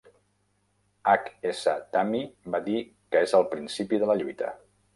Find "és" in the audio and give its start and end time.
3.27-3.39